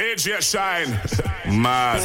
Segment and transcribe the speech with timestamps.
[0.00, 0.98] DJ Shine.
[1.44, 2.00] Mad.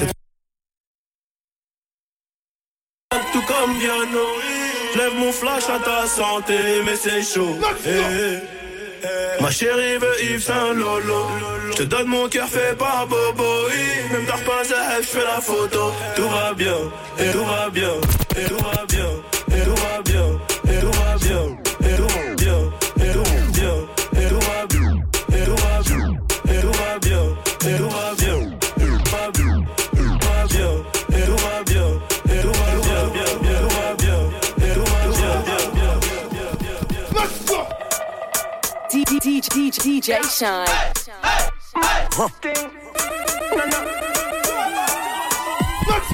[3.32, 4.28] Tout comme Viano,
[4.98, 7.58] lève mon flash à ta santé, mais c'est chaud.
[7.86, 7.90] Eh,
[9.04, 9.42] eh.
[9.42, 11.28] Ma chérie veut Yves Saint Lolo.
[11.72, 13.70] Je te donne mon cœur fait par Bobo.
[14.12, 15.94] Même t'as pas je fais la photo.
[16.18, 16.78] Tout va bien,
[17.18, 17.94] et tout va bien,
[18.38, 19.10] et tout va bien,
[40.36, 40.66] Shynn.
[40.68, 41.06] Let's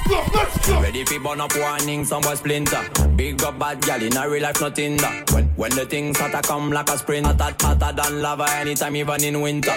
[0.08, 0.80] go, let's go.
[0.80, 2.88] Ready fi burn up warning, some boy splinter.
[3.16, 5.28] Big up bad gal in a real life, nothing that.
[5.32, 9.24] When when the things hotter come like a sprint, hotter, hotter than lava anytime, even
[9.24, 9.74] in winter.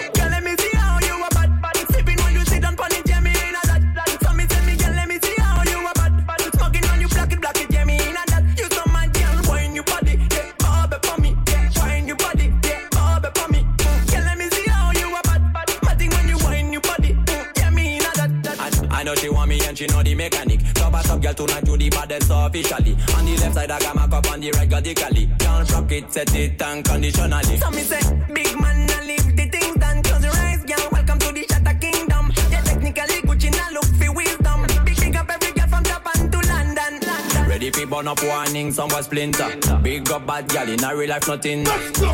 [21.26, 22.94] Girl tonight do the baddest officially.
[23.18, 25.30] On the left side I got my cup on the right radically.
[25.40, 27.58] Can't rock it, set it unconditionally.
[27.58, 28.02] So me say,
[28.32, 30.04] big man, I leave the things done.
[30.04, 30.88] Close your eyes, girl.
[30.92, 32.32] Welcome to the Shatter Kingdom.
[32.52, 34.68] Yeah, technically Gucci now look for wisdom.
[34.86, 36.94] Big big up every girl from Japan to London.
[37.02, 37.50] London.
[37.50, 39.50] Ready for burn up warning, some splinter.
[39.82, 41.66] Big up bad gal in a real life, nothing.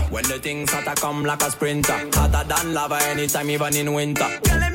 [0.09, 1.99] When the things hotter come like a sprinter.
[2.13, 4.39] Hotter than lava anytime, even in winter.
[4.43, 4.70] Girl,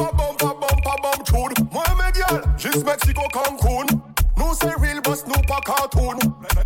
[0.00, 1.68] Bumpa, bumpa, bumpa, bump tune.
[1.70, 3.84] Moi, mes gals, juste Mexico, Cancun.
[4.38, 6.16] Nous, c'est real, boss, nous pas cartoon.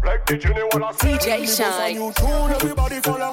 [0.04, 0.60] Like the Jenny.
[1.00, 2.12] DJ Shynn.
[2.54, 3.30] Everybody follow.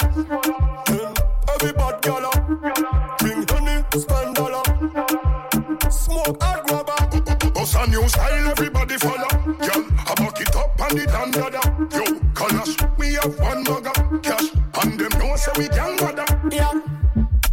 [1.53, 2.29] Everybody gala.
[2.29, 4.63] Uh, bring honey, spend dollar.
[5.91, 7.51] Smoke hard grabber.
[7.53, 9.29] Bust a new style, everybody follow.
[9.59, 11.35] Girl, I back it up and it and.
[11.93, 14.19] Yo, colours, we have one burger.
[14.23, 14.49] Cash,
[14.81, 16.25] and them know say we can bother.
[16.51, 16.71] Yeah.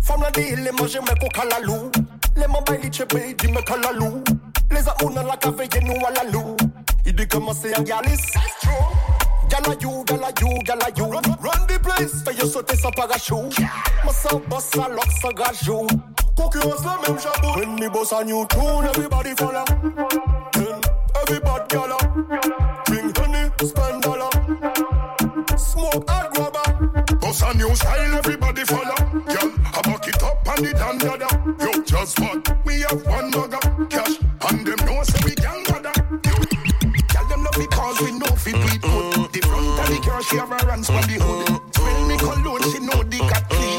[0.01, 1.91] From la deal, les manger me ko kalalou.
[1.91, 4.23] Les mobiles les chebe, di me kalalou.
[4.71, 6.57] Les amouna la cave, ye nou ala lou.
[7.07, 8.21] Il dit comment c'est un galis.
[9.49, 11.05] Gala you, gala you, gala you.
[11.05, 12.23] Run, run the place.
[12.25, 13.59] Fais yo sauter sans parachute.
[14.05, 15.87] Moi sans boss, à lock sans gajou.
[16.37, 17.59] Concurrence la même jabou.
[17.59, 19.65] When me boss a new tune, everybody follow.
[20.53, 20.81] Then,
[21.23, 21.97] everybody gala.
[22.87, 24.31] Bring honey, spend dollar.
[25.57, 27.17] Smoke hard grabber.
[27.17, 28.95] Bust a new style, everybody follow.
[29.27, 31.38] Girl, I back it up and it and dada.
[32.17, 32.65] Yo, just?
[32.65, 33.59] We have one burger.
[33.91, 35.93] Cash, and them know say we can bother.
[37.13, 40.37] Girl, them love because we know fit we put The front of the car, she
[40.37, 43.79] have a runs from the hood Smell me cologne, she know the cat clean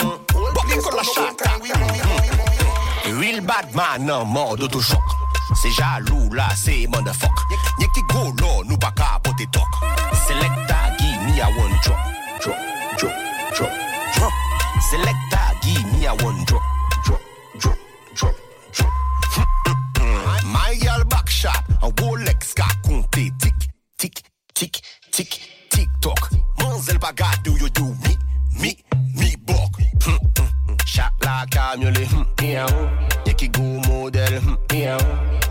[0.70, 5.02] the color shot, and we we we Real bad man en mode autochoc.
[5.56, 7.32] C'est jaloux là, c'est motherfuck.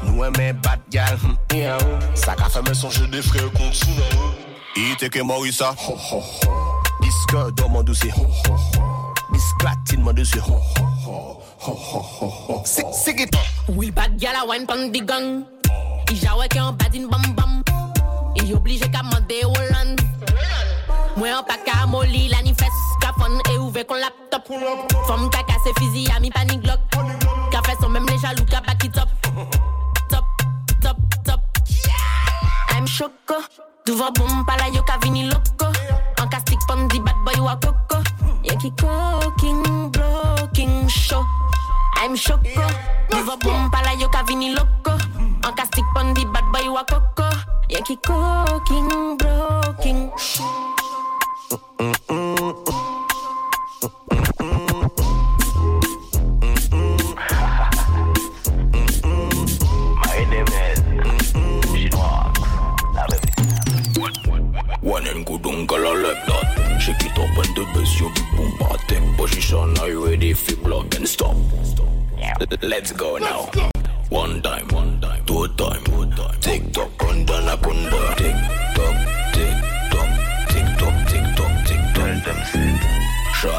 [0.02, 1.18] Nous aimons bad gal,
[1.52, 1.78] miaou.
[2.14, 3.86] Ça qu'a fait me songer des frères contre
[4.76, 5.74] Il était que Morissa.
[7.00, 8.12] Disque dans mon dossier.
[9.32, 10.40] Bisclatine mon dossier.
[12.64, 13.26] C'est qui
[13.68, 15.44] Will bad gal a wine the gang.
[16.10, 17.62] I jawe ke an bad in bam bam.
[18.36, 20.00] I oblige ka mande Holland.
[21.18, 24.46] Mwen an pa ka moli la ni fes Ka fon e ouve kon laptop
[25.06, 26.30] Fom ka kase fizi a mi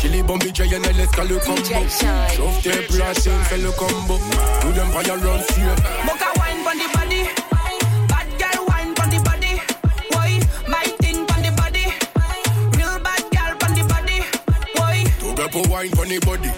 [0.00, 1.62] Chili bomb DJ and l'escale combo.
[2.34, 4.18] Chauffe tes platines, fais le combo.
[4.60, 5.76] Tout them royal run straight.
[6.06, 7.22] Boca wine on the body.
[8.08, 9.60] Bad girl wine on the body.
[11.56, 11.84] Body.
[12.76, 13.82] Real bad girl body.
[15.70, 16.50] Wine body.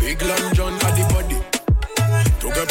[0.00, 1.38] Big Long John on the body.
[2.40, 2.66] Two girl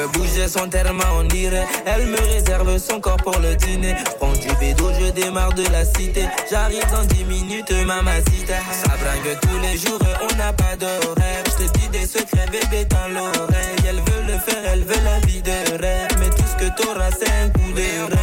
[0.00, 1.66] veut bouger son terme, on dirait.
[1.86, 3.94] Elle me réserve son corps pour le dîner.
[4.18, 6.26] Prends du bédo, je démarre de la cité.
[6.50, 8.58] J'arrive dans 10 minutes, mamacita.
[8.70, 11.44] Ça bringue tous les jours, on n'a pas d'horaire.
[11.46, 13.76] Je te dis des secrets, bébé, dans l'oreille.
[13.88, 16.08] Elle veut le faire, elle veut la vie de rêve.
[16.18, 18.20] Mais tout ce que t'auras, c'est un coup de rein.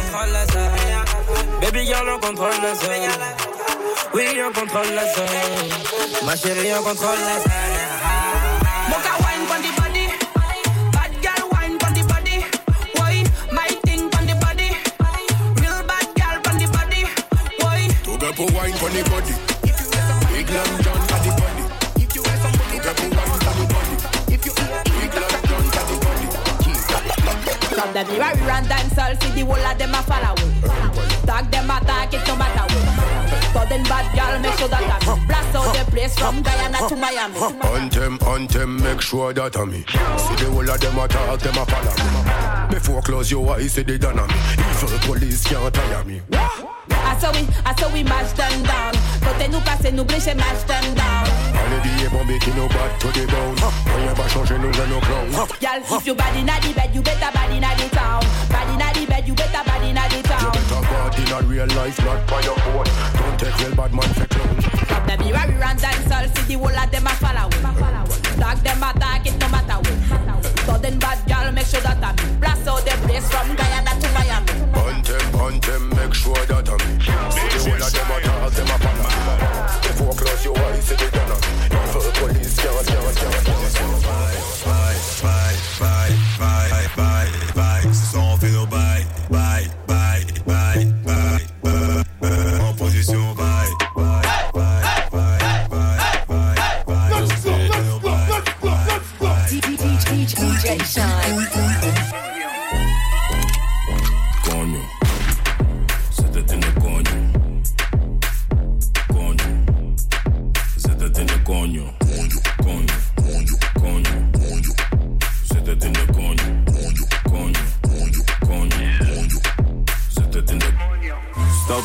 [1.60, 3.10] Baby girl, on contrôle la zone.
[4.14, 6.24] Oui, on contrôle la zone.
[6.24, 7.98] Ma chérie, on contrôle la zone.
[18.38, 19.34] Get a wine pon the body.
[20.30, 21.64] Big long john at the body.
[21.98, 23.96] To get a wine pon the body.
[24.30, 26.26] Big long john at the body.
[27.74, 30.36] From the mirror, we run dance all, see the whole of them a follow.
[31.26, 33.07] Tag them attack, it no matter what.
[33.52, 37.38] Sudden bad girl, make sure that I blast out the place from Guyana to Miami.
[37.40, 39.84] On them, on them, make sure that I'm me.
[39.88, 41.94] See the whole of them attack, them a follow
[42.68, 42.74] me.
[42.74, 44.34] Before close your eyes, see they done on me.
[44.82, 46.20] Evil police can't tire me.
[46.30, 48.92] I saw we, I saw we mash them down.
[49.24, 51.26] Côté nous passer, nous blécher, mash them down.
[51.56, 53.56] Allez billets bombés qui nous battent to the bone.
[53.96, 55.48] Rien va changer, nous jeunes nos clowns.
[55.60, 58.20] Y'all, if you bad inna the bed, you better bad inna the town.
[58.50, 60.52] Bad inna the bed, you better bad inna the You town.
[60.52, 63.17] better bad in a real life, not by your phone.
[63.38, 64.60] Take real bad man for clown.
[64.90, 67.48] From the mirror, we run dance all, see the whole of them a follow.
[68.38, 70.58] Tag them a attack, it no matter what.
[70.66, 74.52] Sudden bad girl, make sure that I blast out the place from Guyana to Miami.
[74.74, 76.78] On them, on them, make sure that I'm.
[77.30, 79.82] See the whole of them a attack, them a follow.
[79.82, 81.17] Before close your eyes, see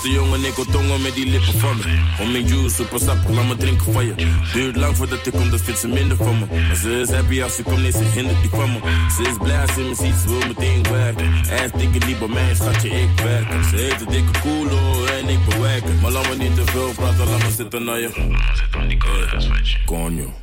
[0.03, 2.23] Stoute jongen, ik wil tongen met die lippen van me.
[2.23, 4.13] Om mijn juice, super sap, laat me drinken van je.
[4.53, 6.45] Duurt lang voordat ik kom, dat vindt ze minder van me.
[6.67, 8.79] Maar ze is happy als ze komt, nee, ze hindert die van me.
[9.15, 11.31] Ze is blij als ze me ziet, ze wil meteen werken.
[11.33, 13.63] Hij dikke liep bij mij, schatje, ik werk.
[13.69, 15.83] Ze heeft een dikke koelo en ik bewerk.
[16.01, 18.09] Maar laat me niet te veel praten, laat me zitten naar je.
[19.85, 20.42] Coño,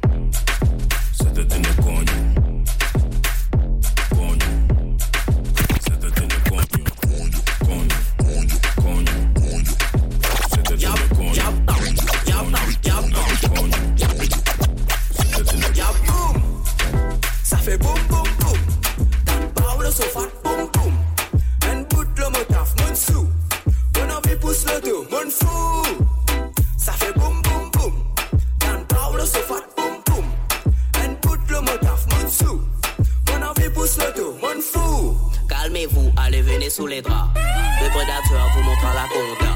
[35.48, 37.28] Calmez-vous, allez venez sous les draps.
[37.34, 39.54] Le prédateur vous montrera la compta.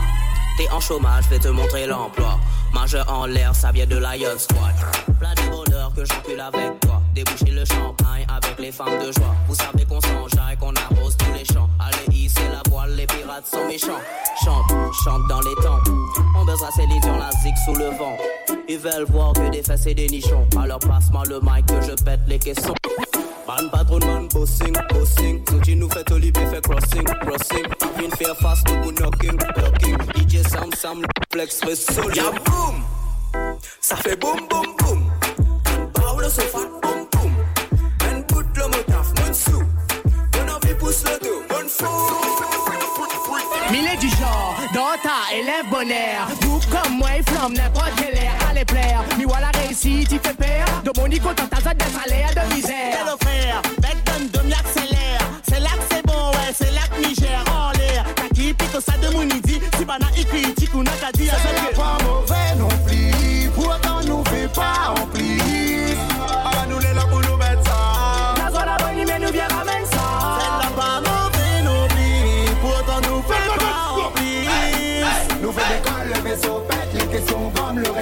[0.57, 2.39] T'es en chômage, vais te montrer l'emploi.
[2.73, 4.75] Majeur en l'air, ça vient de la Young Squad.
[5.19, 7.01] Plat de bonheur que j'encule avec toi.
[7.15, 9.35] Déboucher le champagne avec les femmes de joie.
[9.49, 11.69] Vous savez qu'on s'enjaille, qu'on arrose tous les champs.
[11.81, 14.01] Allez, hisser la voile, les pirates sont méchants.
[15.03, 15.81] Chante dans les temps.
[16.37, 18.17] On baisera ses lisions, la zig sous le vent.
[18.69, 20.47] Ils veulent voir que des fesses et des nichons.
[20.61, 22.75] Alors passe-moi le mic que je pète les caissons.
[23.47, 27.67] Man patron man bossing, bossing Souti nous fait Olivier fait crossing, crossing
[27.99, 32.83] Vin faire face nous pour knocking, knocking DJ Sam Sam flex fait solo Ya boum.
[33.81, 35.11] Ça fait boum boum boum.
[35.93, 36.59] Par le sofa,
[45.03, 46.29] ta élève bonheur.
[46.41, 48.35] Vous comme moi, il flamme n'importe quel air.
[48.51, 50.67] Allez plaire, mi voilà réussi, tu fais peur.
[50.85, 53.17] De mon nico, t'as ta de salaire de misère.
[53.21, 55.21] Frère, bec donne de accélère.
[55.49, 58.05] C'est là que c'est bon, ouais, c'est là que Niger en l'air.
[58.15, 61.99] T'as qui pique ça de mon idi, si bana ikri, tikou nakadi, à C'est pas
[62.05, 62.74] mauvais non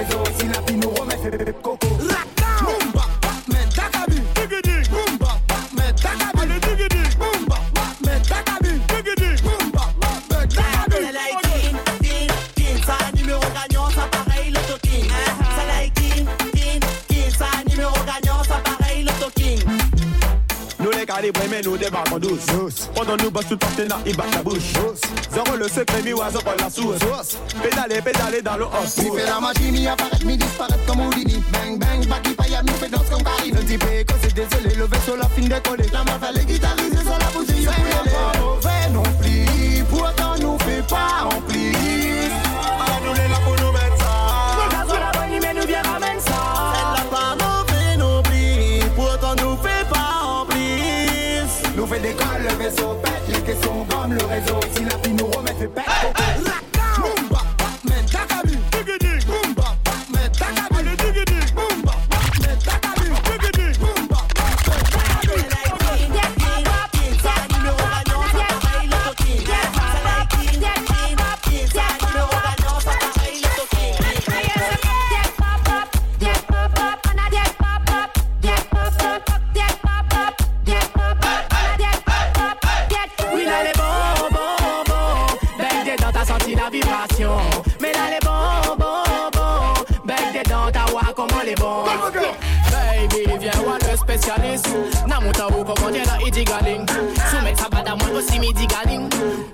[0.02, 0.51] le
[21.32, 22.88] Les calibrés, mais nous débarquons douce.
[22.94, 24.72] Pendant nous bosse tout le partenaire, il bat la bouche.
[25.32, 27.38] Zéro le secret, mi oiseau pour la sauce.
[27.62, 28.98] Pédaler, pédaler dans le os.
[28.98, 31.42] Mi fait la magie, mi apparaître, mi disparaître comme Houdini.
[31.52, 33.52] Bang, bang, back, il paye, mi fait danse comme Carrie.
[33.52, 33.86] Un petit peu
[34.22, 35.84] c'est désolé, le vaisseau, la fin décollé.
[35.92, 37.68] La meuf, elle est guitarisée sur la bouteille.
[94.52, 96.84] peso Namonta ou kon konten la iti galing
[97.30, 98.66] Sou met sa bada mwen osi mi di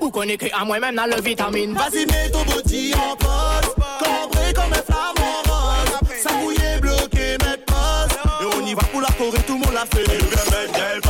[0.00, 1.74] Ou kon e kre a mwen men nan le vitamine.
[1.74, 5.98] Vas-y met ton body en pose Cambré comme un flamme en rose.
[6.22, 8.14] Sa mouillé bloqué, met pose.
[8.40, 11.07] Et on y va pour la Corée, tout le monde l'a fait.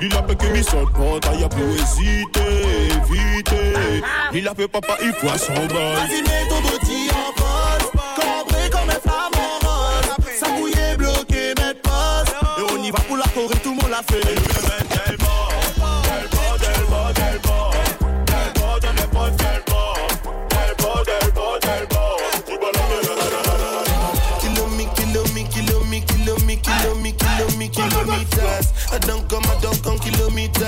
[0.00, 2.40] Il a fait que mi sur le portail, y'a pour hésiter,
[3.10, 4.02] éviter.
[4.32, 5.68] Il a fait papa, il faut son bol.
[5.68, 7.90] Vas-y, mets ton body en pause.
[8.16, 10.38] Cambré comme un flamme en rose.
[10.38, 12.32] Ça mouillé, bloqué, mettre pause.
[12.58, 15.47] Et on y va pour la Corée, tout le monde l'a fait.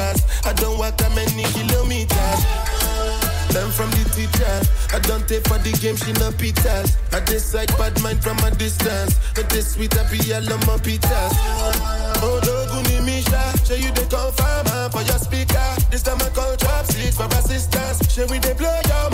[0.00, 2.40] I don't walk that many kilometers.
[3.52, 4.57] Learn from the teacher.
[4.97, 6.97] I don't take for the game, she no pitas.
[7.12, 9.19] I decide bad mind from a distance.
[9.35, 11.33] But this sweet, I be all on my pitas.
[12.23, 15.69] Oh, Doguni Misha, show you the confirm for your speaker.
[15.90, 18.00] This time I call drop six for assistance.
[18.11, 19.11] Show we they blow your